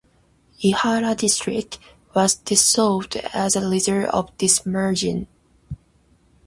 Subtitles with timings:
[0.63, 1.77] Ihara District
[2.15, 5.27] was dissolved as a result of this merger.